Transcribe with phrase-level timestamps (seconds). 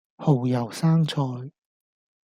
[0.17, 1.51] 蠔油生菜